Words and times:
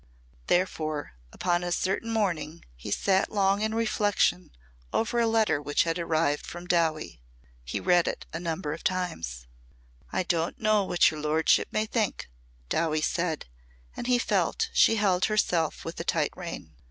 Therefore 0.47 1.13
upon 1.31 1.63
a 1.63 1.71
certain 1.71 2.09
morning 2.09 2.65
he 2.75 2.89
sat 2.89 3.31
long 3.31 3.61
in 3.61 3.75
reflection 3.75 4.49
over 4.91 5.19
a 5.19 5.27
letter 5.27 5.61
which 5.61 5.83
had 5.83 5.99
arrived 5.99 6.43
from 6.43 6.65
Dowie. 6.65 7.21
He 7.63 7.79
read 7.79 8.07
it 8.07 8.25
a 8.33 8.39
number 8.39 8.73
of 8.73 8.83
times. 8.83 9.45
"I 10.11 10.23
don't 10.23 10.59
know 10.59 10.83
what 10.85 11.11
your 11.11 11.19
lordship 11.19 11.67
may 11.71 11.85
think," 11.85 12.31
Dowie 12.67 13.03
said 13.03 13.45
and 13.95 14.07
he 14.07 14.17
felt 14.17 14.71
she 14.73 14.95
held 14.95 15.25
herself 15.25 15.85
with 15.85 15.99
a 15.99 16.03
tight 16.03 16.33
rein. 16.35 16.73